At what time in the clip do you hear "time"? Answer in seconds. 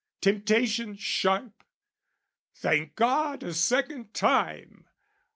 4.15-4.87